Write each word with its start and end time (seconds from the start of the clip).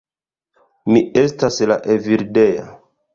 Mi 0.95 1.03
estas 1.23 1.59
la 1.73 1.77
Evildea. 1.97 2.65